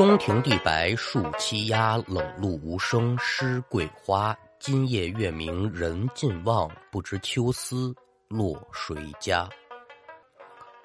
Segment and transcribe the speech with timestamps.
[0.00, 4.34] 中庭地白树栖鸦，冷露无声湿桂花。
[4.58, 7.94] 今夜月明人尽望，不知秋思
[8.26, 9.46] 落谁家。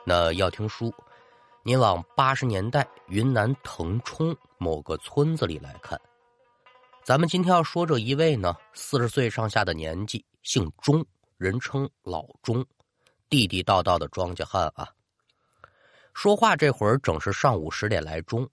[0.03, 0.93] 那要听书，
[1.63, 5.97] 您往八十年代云南腾冲某个村子里来看。
[7.01, 11.05] 咱们今天要说这一位呢，四十岁上下的年纪，姓钟，
[11.37, 12.65] 人称老钟，
[13.29, 14.89] 地地道道的庄稼汉啊。
[16.13, 18.45] 说话这会儿正是上午十点来钟，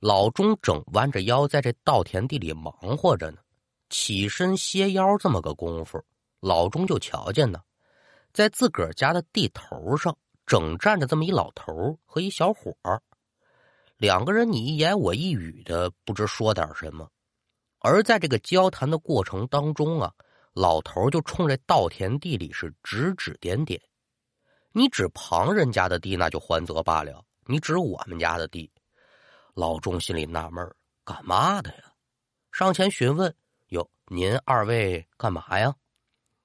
[0.00, 3.38] 老钟正弯着腰在这稻田地里忙活着呢。
[3.90, 6.02] 起身歇腰这么个功夫，
[6.40, 7.60] 老钟就瞧见呢，
[8.32, 13.02] 在自个儿家的地头上正站着这么一老头和一小伙儿，
[13.98, 17.10] 两个人你一言我一语的，不知说点什么。
[17.80, 20.12] 而在这个交谈的过程当中啊，
[20.54, 23.80] 老头就冲这稻田地里是指指点点。
[24.72, 28.70] 你指旁人家的地，那就还则罢了；你指我们家的地，
[29.60, 30.66] 老钟心里纳闷
[31.04, 31.92] 干嘛的呀？
[32.50, 33.36] 上前询问
[33.68, 35.74] ：“哟，您二位干嘛呀？”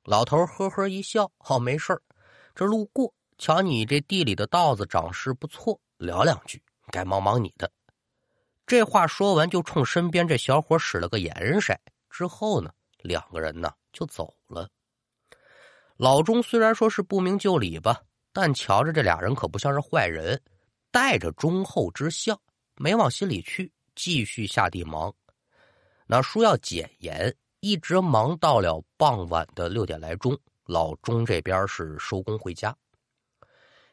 [0.03, 1.97] 老头呵呵一笑：“哦，没事
[2.53, 7.71] 这路过，瞧你这地里的稻子长势不错，聊两句，该忙忙你的。”
[8.67, 11.73] 这话说完，就冲身边这小伙使了个眼色。
[12.09, 14.67] 之后呢，两个人呢就走了。
[15.95, 18.01] 老钟虽然说是不明就里吧，
[18.33, 20.41] 但瞧着这俩人可不像是坏人，
[20.91, 22.37] 带着忠厚之相，
[22.77, 25.13] 没往心里去，继续下地忙。
[26.05, 32.75] 那书要减盐，一直忙到了傍晚的六点来钟，老钟这边是收工回家。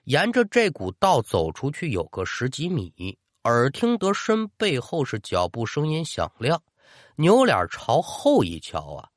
[0.04, 3.18] 沿着这股道走出去有个十几米。
[3.44, 6.62] 耳听得身背后是脚步声音响亮，
[7.16, 9.08] 扭脸朝后一瞧啊，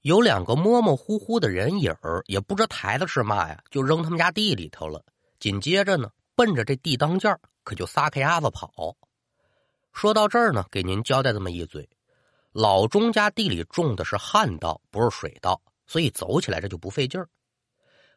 [0.00, 1.94] 有两个模模糊糊的人影
[2.26, 5.04] 也不知抬的是嘛呀，就扔他们家地里头了。
[5.38, 8.96] 紧接着呢，奔着这地当间可就撒开丫子跑。
[9.92, 11.88] 说到这儿呢，给您交代这么一嘴：
[12.52, 17.28] 老钟家地里种的是旱稻，不是水稻，所以走起来这就不费劲儿。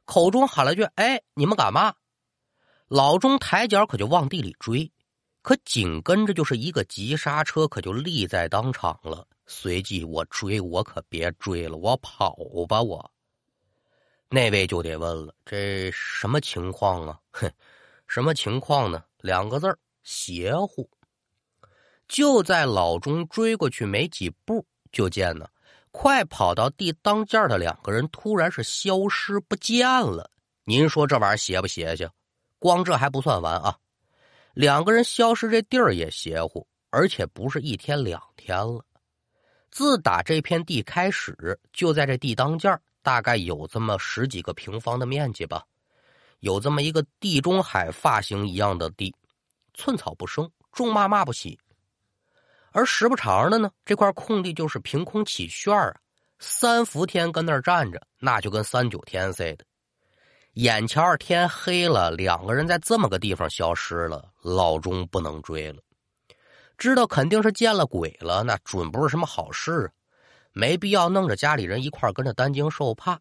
[0.06, 1.94] 口中喊了句：“哎，你们干嘛？”
[2.88, 4.91] 老钟抬脚可就往地里追。
[5.41, 9.28] 可紧跟着就是一个急刹车，可就立在当场了。
[9.45, 12.34] 随即我追，我可别追了，我跑
[12.66, 13.11] 吧，我。
[14.29, 17.19] 那位就得问了，这什么情况啊？
[17.31, 17.51] 哼，
[18.07, 19.03] 什么情况呢？
[19.19, 20.90] 两个字，邪乎。
[22.08, 25.47] 就在老钟追过去没几步，就见呢，
[25.91, 30.30] 快跑到地当间的两个人突然是消失不见了。
[30.66, 32.09] 您说这玩意儿邪不邪性？
[32.59, 33.78] 光这还不算完啊！
[34.53, 38.85] 两个人消失，这地儿也邪乎，而且不是一天两天了。
[39.72, 45.64] 自打这片地开始，就在这地当间大概有这么十几个平方的面积吧，
[46.40, 49.14] 有这么一个地中海发型一样的地，
[49.74, 51.59] 寸草不生，种嘛嘛不起。
[52.73, 55.95] 而时不常的呢，这块空地就是凭空起旋啊，
[56.39, 59.63] 三伏天跟那儿站着，那就跟三九天似的。
[60.53, 65.81] 眼瞧着天黑了，两个人在这么个地方消失了，老钟不能追了，
[66.78, 69.90] 知道肯定是见了鬼了，那准不是什么好事啊，
[70.51, 73.19] 没必要弄着家里人一块跟着担惊受怕，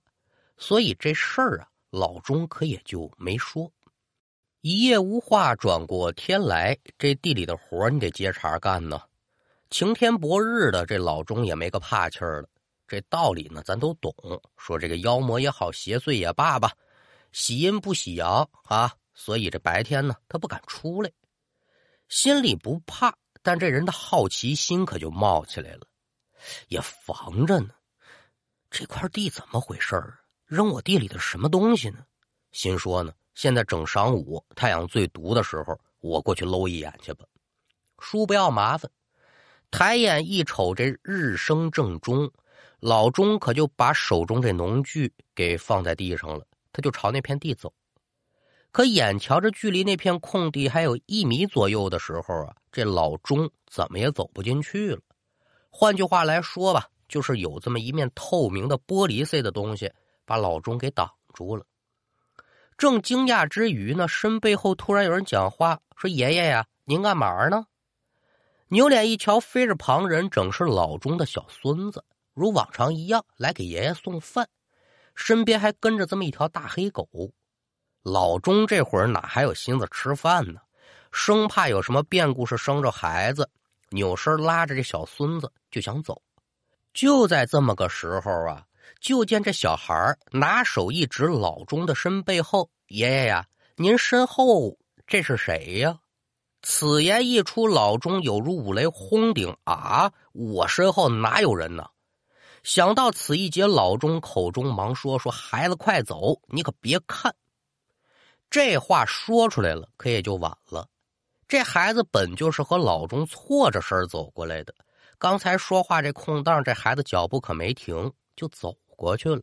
[0.57, 3.71] 所以这事儿啊，老钟可也就没说。
[4.63, 9.01] 一夜无话，转过天来，这地里的活你得接茬干呢。
[9.73, 12.49] 晴天博日的，这老钟也没个怕气儿的。
[12.87, 14.15] 这道理呢，咱都懂，
[14.59, 16.71] 说这个妖魔也好，邪祟也罢吧。
[17.33, 21.11] 喜阴不喜阳啊，所以这白天呢，他不敢出来，
[22.11, 25.87] 心里不怕，但这人的好奇心可就冒起来了，
[26.69, 27.71] 也防着呢。
[28.71, 30.19] 这块地怎么回事儿？
[30.45, 32.05] 扔我地里的什么东西呢？
[32.51, 37.25] 心说呢，现在正晌午，太阳最毒的时候，我过去搂一眼去吧。
[37.99, 38.91] 叔不要麻烦，
[39.73, 42.31] 抬眼一瞅，这日升正中，
[42.79, 46.45] 老钟可就把手中这农具给放在地上了。
[46.75, 47.73] 他就朝那片地走，
[48.71, 55.01] 可眼瞧着距离那片空地还有一米左右的时候啊，这老钟怎么也走不进去了。
[55.71, 59.91] 换句话来说吧，就是有这么一面透明的玻璃似的东西
[60.27, 61.65] 把老钟给挡住了。
[62.77, 67.65] 正惊讶之余呢，身背后突然有人讲话说：“爷爷呀，您干嘛呢？”
[68.73, 72.03] 扭脸一瞧，非是旁人，正是老钟的小孙子，
[72.33, 74.49] 如往常一样来给爷爷送饭。
[75.15, 77.07] 身边还跟着这么一条大黑狗，
[78.03, 80.61] 老钟这会儿哪还有心思吃饭呢？
[81.11, 83.47] 生怕有什么变故是生着孩子，
[83.91, 86.23] 扭身拉着这小孙子就想走。
[86.95, 88.65] 就在这么个时候啊，
[89.01, 93.47] 就见这小孩拿手一指老钟的身背后：“爷爷呀，
[93.77, 95.99] 您身后这是谁呀？”
[96.63, 100.13] 此言一出，老钟有如五雷轰顶啊！
[100.33, 101.89] 我身后哪有人呢？
[102.63, 107.35] 想到此一节，老钟口中忙说：“说孩子快走，你可别看。”
[108.49, 110.87] 这话说出来了，可也就晚了。
[111.49, 114.73] 这孩子本就是和老钟错着身走过来的，
[115.19, 119.43] 刚才说话这空档，这孩子脚步可没停，就走过去了。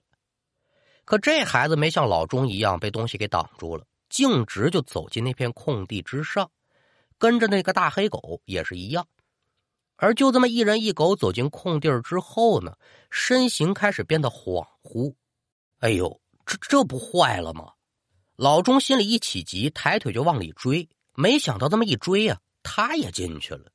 [1.04, 6.50] 可这孩子没像老钟一样被东西给挡住了，径直就走进那片空地之上。
[7.20, 9.06] 跟着那个大黑狗也是一样，
[9.98, 12.76] 而就这么一人一狗走进空地儿之后呢，
[13.12, 15.14] 身形开始变得恍惚。
[15.80, 17.74] 哎呦，这这不坏了吗？
[18.38, 20.88] 老钟心里一起急，抬腿就往里追。
[21.14, 23.70] 没想到这么一追呀，他也进去了。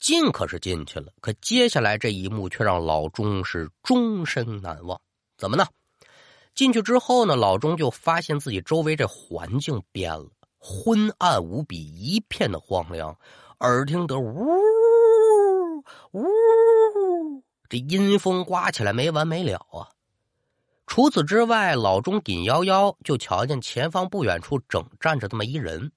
[0.00, 5.00] 进可是进去了，可接下来这一幕却让老钟是终身难忘。
[5.36, 5.64] 怎么呢？
[6.54, 10.28] 进去之后呢，老钟就发现自己周围这环境变了。
[10.58, 13.16] 昏暗无比，一片的荒凉，
[13.60, 14.48] 耳听得呜
[16.12, 19.88] 呜，这阴风刮起来没完没了啊！
[20.86, 25.92] 除此之外，老钟紧腰腰就瞧见前方不远处整站着这么一人，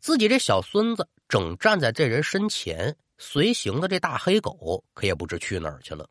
[0.00, 6.08] 自己这小孙子整站在这人身前，随行的这大黑狗可也不知去哪儿去了。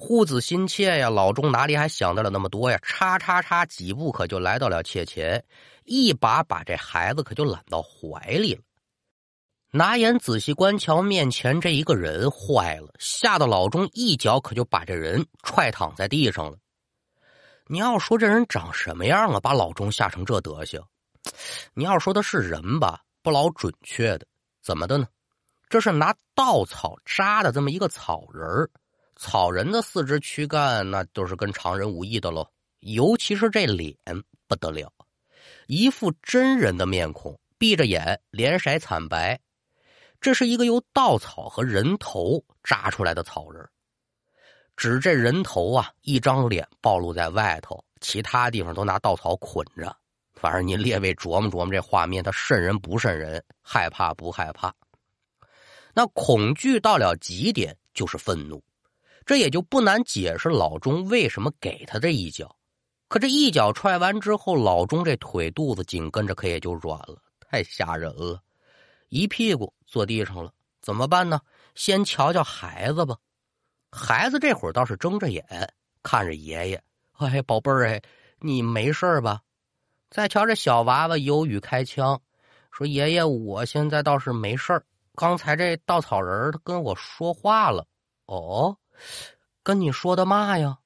[0.00, 2.78] 护子心切呀，老钟哪里还想得了那么多呀？
[2.84, 5.44] 叉叉叉几步可就来到了妾前，
[5.84, 8.60] 一把把这孩子可就揽到怀里了。
[9.72, 16.56] 拿眼仔细观瞧，面前这一个人坏了，吓得老钟一脚可就把这人踹躺在地上了。
[17.66, 19.40] 你要说这人长什么样啊？
[19.40, 20.80] 把老钟吓成这德行。
[21.74, 24.24] 你要说的是人吧，不老准确的。
[24.62, 25.08] 怎么的呢？
[25.68, 28.70] 这是拿稻草扎的这么一个草人儿。
[29.18, 32.48] 草人的四肢躯干，那都是跟常人无异的喽。
[32.78, 33.96] 尤其是这脸
[34.46, 34.92] 不得了，
[35.66, 39.40] 一副真人的面孔，闭着眼，脸色惨白。
[40.20, 43.68] 这是一个由稻草和人头扎出来的草人。
[44.76, 49.94] 指这人头啊，一张脸暴露在外头，其他地方都拿稻草捆着。
[50.34, 53.44] 反正您列位琢磨琢磨这画面，他瘆人不瘆人？
[53.60, 54.72] 害怕不害怕？
[55.92, 58.62] 那恐惧到了极点，就是愤怒。
[59.28, 62.56] 这也就不难解释老钟为什么给他这一脚，
[63.08, 68.40] 可这一脚踹完之后，老钟这腿肚子紧跟着可也就软了，太吓人了，
[69.10, 70.50] 一屁股坐地上了。
[70.80, 71.38] 怎么办呢？
[71.74, 73.18] 先瞧瞧孩子吧。
[73.92, 75.44] 孩子这会儿倒是睁着眼
[76.02, 76.82] 看着爷爷，
[77.18, 78.00] 哎，宝贝儿哎，
[78.38, 79.42] 你没事吧？
[80.08, 82.18] 再瞧这小娃娃忧郁开腔，
[82.70, 84.82] 说爷爷，我现在倒是没事
[85.14, 87.86] 刚才这稻草人他跟我说话了，
[88.24, 88.74] 哦。
[89.62, 90.78] 跟你说的嘛呀？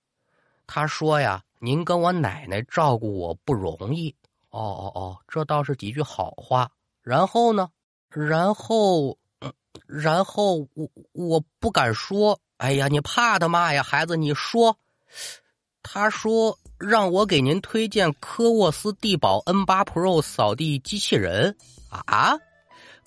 [0.66, 4.14] 他说呀：“您跟我奶奶照顾我不容易。”
[4.50, 6.70] 哦哦哦，这倒是几句好话。
[7.02, 7.70] 然后呢？
[8.08, 9.18] 然后，
[9.86, 12.38] 然后我我不敢说。
[12.58, 14.16] 哎呀，你怕他嘛呀，孩子？
[14.16, 14.76] 你说。
[15.82, 21.56] 他说让我给您推荐科沃斯地宝 N 八 Pro 扫地机器人
[21.90, 22.38] 啊！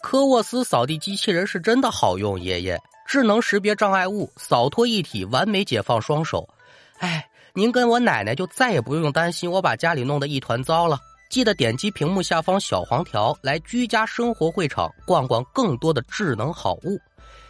[0.01, 2.79] 科沃斯扫地机器人是真的好用，爷爷。
[3.05, 6.47] 智能识别障碍物，扫拖一体，完美解放双手。
[6.97, 10.99] 哎，您跟我奶奶就再也不用担心我把家里弄得一团糟了。
[11.29, 16.99] 记得点击屏幕下方小黄条，来居家生活会场逛逛更多的智能好物。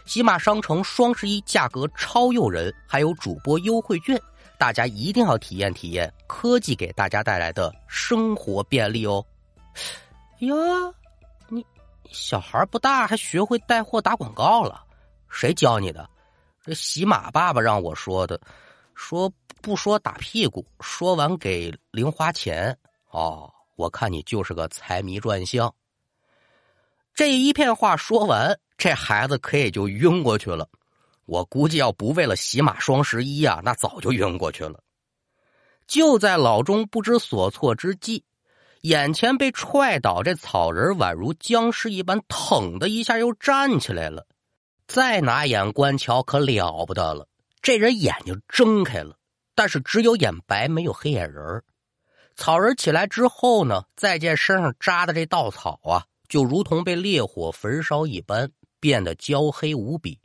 [0.04, 4.20] 喜马商城双十一价格超诱人，还有主播优惠券，
[4.58, 9.24] 大家一定要体验体验科技给大家带来的生活便利哦。
[10.38, 10.54] 呀，
[11.48, 11.64] 你
[12.10, 14.84] 小孩不大还学会带货打广告了？
[15.36, 16.08] 谁教你的？
[16.64, 18.40] 这喜马爸爸让我说的，
[18.94, 22.74] 说不说打屁股，说完给零花钱。
[23.10, 25.74] 哦，我看你就是个财迷转向。
[27.12, 30.66] 这一片话说完，这孩子可也就晕过去了。
[31.26, 34.82] 我估计要不为了喜马双十一啊，那早就晕过去了。
[35.86, 38.24] 就在老钟不知所措之际，
[38.80, 44.26] 眼前被踹倒这草人宛如僵尸一般，腾的一下又站起来了。
[44.86, 47.28] 再拿眼观瞧，可了不得了！
[47.60, 49.16] 这人眼睛睁开了，
[49.54, 51.62] 但是只有眼白，没有黑眼仁
[52.36, 60.20] 草人起来之后呢，再见身上扎的这稻草啊，就如同被烈火焚烧一般，变得焦黑无比，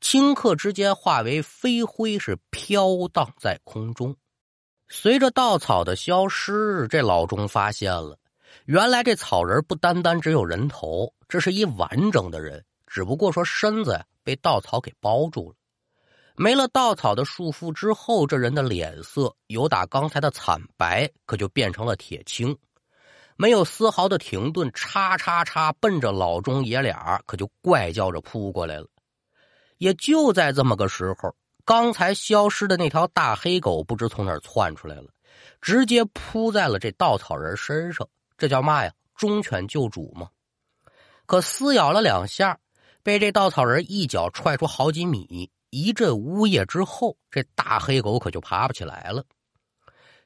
[0.00, 4.14] 顷刻之间化为飞灰，是飘荡在空中。
[4.88, 8.18] 随着稻草的消失，这老钟发现了，
[8.66, 12.64] 原来这草人不单单只有人头，这是一完整的人。
[12.94, 15.56] 只不过说身子呀被稻草给包住了，
[16.36, 22.56] 没了稻草的束缚之后，这人的脸色由打刚才的惨白，可就变成了铁青。
[23.34, 28.86] 没有丝毫的停顿，叉叉叉，奔着老钟爷俩可就怪叫着扑过来了。
[29.78, 31.34] 也就在这么个时候，
[31.64, 35.08] 刚才消失的那条大黑狗不知从哪儿窜出来了，
[35.60, 38.08] 直接扑在了这稻草人身上。
[38.38, 38.92] 这叫嘛呀？
[39.16, 40.30] 忠犬救主吗？
[41.26, 42.60] 可撕咬了两下，
[43.04, 49.22] 被这稻草人一脚踹出好几米，一阵呜咽之后，这大黑狗可就爬不起来了。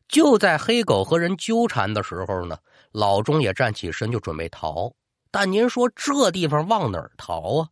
[0.06, 2.56] 就在黑狗和人纠缠的时候呢，
[2.92, 4.90] 老钟也站起身就准备逃。
[5.32, 7.68] 但您说这地方往哪儿逃啊？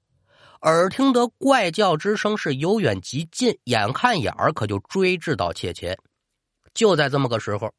[0.62, 5.96] 耳听得怪叫之声是由远及近，眼看眼儿可就追至到切前。
[6.74, 7.72] 就在这么个时候，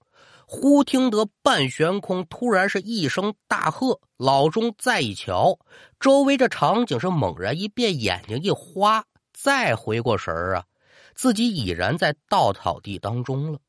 [0.50, 5.60] 忽听得半悬空突然是一声大喝，老钟再一瞧，
[6.00, 10.64] 周围这场景是猛然一变，眼睛一花，再回过神儿啊，
[11.14, 13.60] 自己已然在稻草地当中了。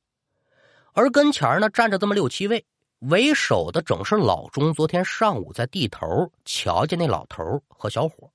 [0.92, 2.64] 而跟前呢站着这么六七位，
[3.00, 4.72] 为首的正是老钟。
[4.72, 8.30] 昨天上午在地头瞧见那老头和小伙，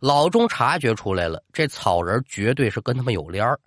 [0.00, 3.58] 老钟察觉出来了，这草人绝对是跟他们有联儿。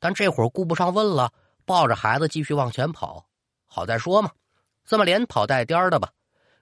[0.00, 1.32] 但这会儿顾不上问了，
[1.66, 3.26] 抱着孩子继续往前跑。
[3.66, 4.30] 好再说嘛，
[4.86, 6.10] 这么连跑带颠的吧。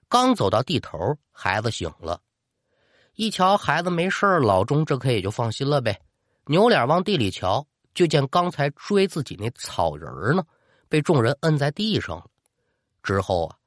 [0.09, 2.19] 刚走到地头，孩子醒了，
[3.13, 6.01] 一瞧孩子没事老钟这可也就放心了呗。
[6.47, 10.43] 扭脸往地里瞧，就见刚才追自己那草人呢。
[10.87, 12.25] 被众人摁在地上了，
[13.01, 13.57] 之后啊，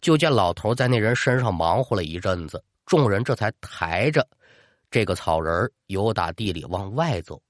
[0.00, 4.26] 就见老头在那人身上忙活了一阵子，众人这才抬着
[4.88, 7.42] 这个草人由打地里往外走。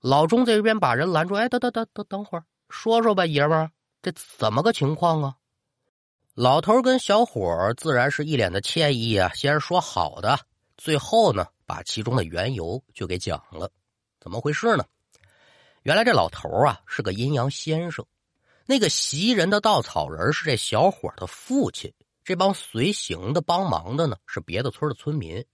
[0.00, 3.70] 老钟这边把人拦住，哎，等等等等等会儿，说说吧，爷们儿，
[4.02, 5.36] 这怎么个情况啊？
[6.34, 10.38] 老头跟小伙自然是一脸的歉意啊，先是说好的，
[10.76, 13.70] 最后呢，把其中的缘由就给讲了。
[14.20, 14.84] 怎么回事呢？
[15.82, 18.04] 原来这老头啊是个阴阳先生。
[18.66, 21.94] 那个袭人的稻草人是这小伙的父亲，
[22.24, 25.44] 这帮随行的帮忙的呢是别的村的村民。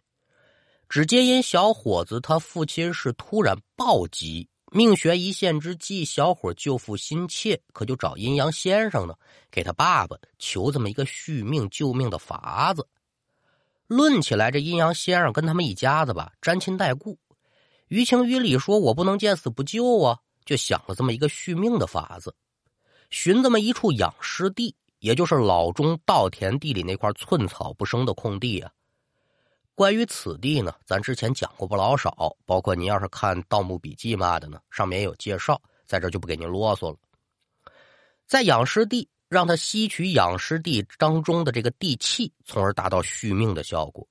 [0.89, 9.15] 只皆因小伙子他父亲是突然暴疾，命悬一线之际，小伙救父心切，可就找阴阳先生呢，
[9.51, 12.89] 给他爸爸求这么一个续命救命的法子。
[13.87, 17.19] 论起来，这阴阳先生跟他们一家子吧沾亲带故，
[17.89, 22.35] 于情于理说，我不能见死不救啊，就想了这么一个续命的法子。
[23.11, 28.73] 寻这么一处养尸地，也就是老钟稻田地里那块寸草不生的空地啊。
[29.75, 36.97] 关于此地呢，咱之前讲过不老少，包括您要是看《盗墓笔记》嘛的呢，上面也有介绍，在这就不给您啰嗦了。
[38.27, 44.07] 在养尸地，让他吸取养尸地当中的这个地气，从而达到续命的效果。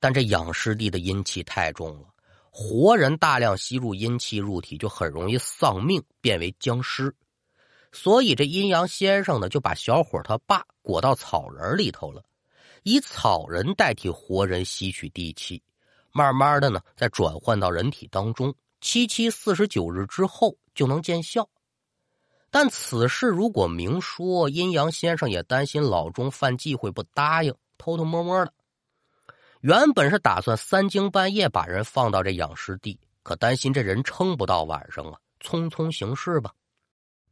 [0.00, 2.08] 但这养尸地的阴气太重了，
[2.50, 7.14] 活人大量吸入阴气入体，就很容易丧命，变为僵尸。
[7.92, 12.22] 所以这阴阳先生呢，就把小伙他爸裹到草人里头了，
[12.82, 15.62] 以草人代替活人吸取地气，
[16.12, 21.48] 慢慢的呢，再转换到人体当中，七七四十九日之后就能见效。
[22.50, 28.52] 但此事如果明说，阴阳先生也担心老钟犯忌讳不答应，偷偷摸摸的。
[29.60, 36.54] 原本是打算三更半夜把人放到这养尸地，可担心这人撑不到晚上啊，匆匆行事吧。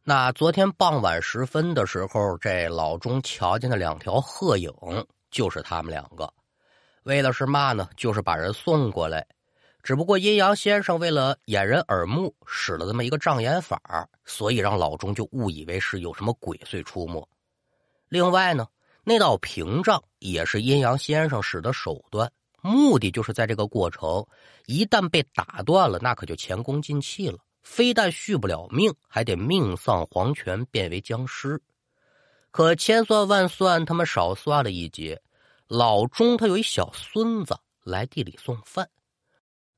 [0.02, 4.70] 那昨天傍晚时分的时候，这老钟瞧见了两条鹤影，
[5.36, 6.32] 就是他们两个。
[7.02, 7.86] 为了是嘛呢？
[7.94, 9.26] 就是把人送过来。
[9.82, 17.28] 只不过阴阳先生为了掩人耳目，使了这么一个障眼法，所以让老钟就误以为是有什么鬼祟出没。
[18.08, 18.66] 另外呢，
[19.04, 24.26] 那道屏障也是阴阳先生使的手段，目的就是在这个过程
[24.64, 27.38] 一旦被打断了，那可就前功尽弃了。
[27.62, 31.60] 非但续不了命，还得命丧黄泉，变为僵尸。
[32.50, 35.20] 可千算万算，他们少算了一节。
[35.68, 38.88] 老钟他有一小孙子来地里送饭。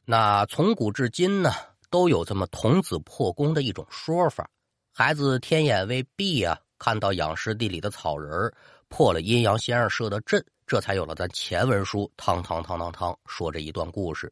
[0.04, 1.50] 那从古至今呢，
[1.88, 4.50] 都有这么童子破功的一种说法。
[4.92, 8.52] 孩子天眼未闭啊，看到养尸地里的草人
[8.88, 14.30] 破了阴阳先生设的阵，这才有了咱前文书汤汤汤汤汤说这一段故事。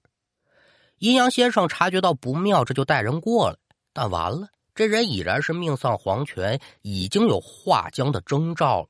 [0.98, 3.56] 阴阳先生察觉到不妙，这就带人过来，
[3.94, 8.88] 但完了，这人已然是命丧黄泉，已经有化僵的征兆了。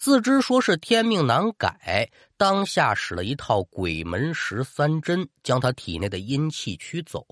[0.00, 7.22] 自知说是天命难改，当下使了一套鬼门十三针，将他体内的阴气驱走，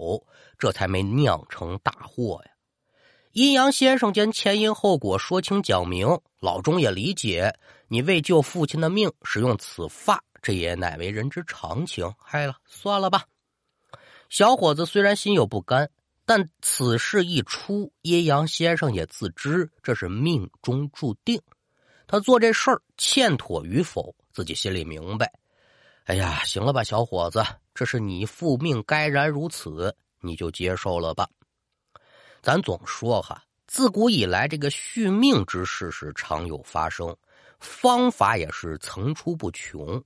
[0.59, 2.51] 这才没酿成大祸呀。
[3.33, 6.07] 阴阳先生将前因后果说清讲明，
[6.41, 7.59] 老钟也理解，
[7.89, 12.13] 你为救父亲的命，使用此法，这也乃为人之常情。
[12.19, 13.25] 嗨了，算了吧。
[14.29, 15.89] 小伙子虽然心有不甘，
[16.27, 21.41] 但此事一出，阴阳先生也自知这是命中注定。
[22.09, 25.31] 他做这事儿欠妥与否，自己心里明白。
[26.05, 31.29] 哎呀，行了吧，小伙子，这是你父命，该然如此，你就接受了吧。
[32.41, 37.15] 咱总说哈，自古以来这个续命之事是常有发生，
[37.61, 40.03] 方法也是层出不穷。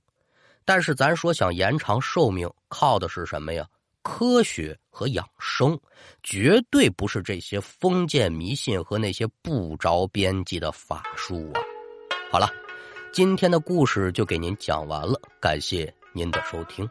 [0.65, 3.65] 但是咱说想延长寿命，靠的是什么呀？
[4.01, 5.79] 科学和养生，
[6.21, 11.61] 绝对不是这些封建迷信和那些不着边际的法术啊！
[12.33, 12.49] 好了。
[13.11, 16.89] 今天的故事就给您讲完了，感谢您的收听。